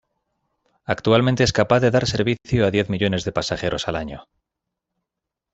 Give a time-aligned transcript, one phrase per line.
[0.83, 4.23] Actualmente es capaz de dar servicio a diez millones de pasajeros al año.